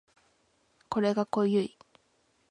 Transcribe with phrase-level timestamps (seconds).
[0.89, 1.77] これが濃い